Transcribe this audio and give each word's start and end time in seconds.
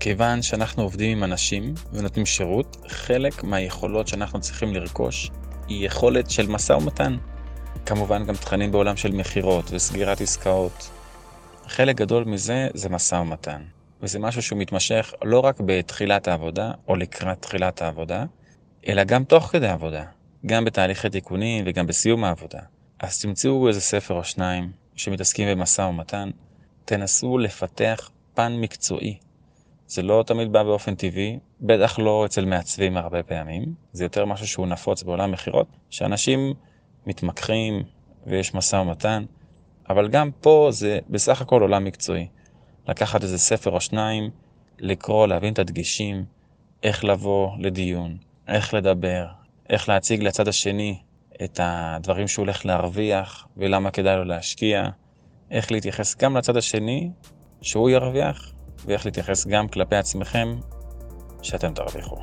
כיוון 0.00 0.42
שאנחנו 0.42 0.82
עובדים 0.82 1.16
עם 1.18 1.24
אנשים 1.24 1.74
ונותנים 1.92 2.26
שירות, 2.26 2.76
חלק 2.88 3.44
מהיכולות 3.44 4.08
שאנחנו 4.08 4.40
צריכים 4.40 4.74
לרכוש 4.74 5.30
היא 5.68 5.86
יכולת 5.86 6.30
של 6.30 6.46
משא 6.46 6.72
ומתן. 6.72 7.16
כמובן 7.86 8.24
גם 8.24 8.34
תכנים 8.34 8.72
בעולם 8.72 8.96
של 8.96 9.12
מכירות 9.12 9.70
וסגירת 9.70 10.20
עסקאות. 10.20 10.90
חלק 11.66 11.96
גדול 11.96 12.24
מזה 12.24 12.68
זה 12.74 12.88
משא 12.88 13.14
ומתן, 13.14 13.62
וזה 14.02 14.18
משהו 14.18 14.42
שהוא 14.42 14.58
מתמשך 14.58 15.12
לא 15.24 15.40
רק 15.40 15.60
בתחילת 15.66 16.28
העבודה 16.28 16.70
או 16.88 16.96
לקראת 16.96 17.42
תחילת 17.42 17.82
העבודה, 17.82 18.24
אלא 18.88 19.04
גם 19.04 19.24
תוך 19.24 19.44
כדי 19.44 19.66
העבודה, 19.66 20.04
גם 20.46 20.64
בתהליכי 20.64 21.10
תיקונים 21.10 21.64
וגם 21.66 21.86
בסיום 21.86 22.24
העבודה. 22.24 22.60
אז 23.00 23.20
תמצאו 23.20 23.68
איזה 23.68 23.80
ספר 23.80 24.14
או 24.14 24.24
שניים 24.24 24.72
שמתעסקים 24.96 25.48
במשא 25.48 25.82
ומתן, 25.82 26.30
תנסו 26.84 27.38
לפתח 27.38 28.10
פן 28.34 28.56
מקצועי. 28.60 29.27
זה 29.88 30.02
לא 30.02 30.24
תמיד 30.26 30.52
בא 30.52 30.62
באופן 30.62 30.94
טבעי, 30.94 31.38
בטח 31.60 31.98
לא 31.98 32.26
אצל 32.26 32.44
מעצבים 32.44 32.96
הרבה 32.96 33.22
פעמים, 33.22 33.74
זה 33.92 34.04
יותר 34.04 34.24
משהו 34.24 34.46
שהוא 34.46 34.66
נפוץ 34.66 35.02
בעולם 35.02 35.30
מכירות, 35.30 35.66
שאנשים 35.90 36.54
מתמקחים 37.06 37.82
ויש 38.26 38.54
משא 38.54 38.76
ומתן, 38.76 39.24
אבל 39.88 40.08
גם 40.08 40.30
פה 40.40 40.68
זה 40.70 40.98
בסך 41.10 41.40
הכל 41.40 41.62
עולם 41.62 41.84
מקצועי. 41.84 42.28
לקחת 42.88 43.22
איזה 43.22 43.38
ספר 43.38 43.70
או 43.70 43.80
שניים, 43.80 44.30
לקרוא, 44.78 45.26
להבין 45.26 45.52
את 45.52 45.58
הדגישים, 45.58 46.24
איך 46.82 47.04
לבוא 47.04 47.50
לדיון, 47.58 48.16
איך 48.48 48.74
לדבר, 48.74 49.26
איך 49.70 49.88
להציג 49.88 50.22
לצד 50.22 50.48
השני 50.48 50.98
את 51.44 51.60
הדברים 51.62 52.28
שהוא 52.28 52.42
הולך 52.42 52.66
להרוויח 52.66 53.48
ולמה 53.56 53.90
כדאי 53.90 54.16
לו 54.16 54.24
להשקיע, 54.24 54.88
איך 55.50 55.72
להתייחס 55.72 56.16
גם 56.16 56.36
לצד 56.36 56.56
השני 56.56 57.10
שהוא 57.62 57.90
ירוויח, 57.90 58.52
ואיך 58.88 59.06
להתייחס 59.06 59.46
גם 59.46 59.68
כלפי 59.68 59.96
עצמכם 59.96 60.56
שאתם 61.42 61.74
תרוויחו. 61.74 62.16